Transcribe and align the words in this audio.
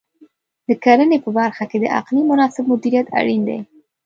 د 0.67 0.69
کرنې 0.83 1.17
په 1.25 1.29
برخه 1.37 1.63
کې 1.71 1.77
د 1.79 1.85
اقلیم 1.99 2.25
مناسب 2.31 2.63
مدیریت 2.71 3.07
اړین 3.19 3.41
دی. 3.49 3.59